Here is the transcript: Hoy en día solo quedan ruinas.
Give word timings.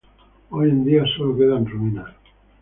Hoy 0.49 0.71
en 0.71 0.83
día 0.83 1.03
solo 1.15 1.37
quedan 1.37 1.63
ruinas. 1.63 2.09